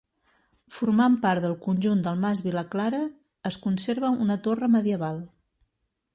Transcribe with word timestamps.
Formant 0.77 1.17
part 1.25 1.43
del 1.43 1.53
conjunt 1.67 2.01
del 2.07 2.17
mas 2.23 2.41
Vilaclara, 2.47 3.03
es 3.51 3.61
conserva 3.67 4.13
una 4.27 4.41
torre 4.49 4.73
medieval. 4.79 5.23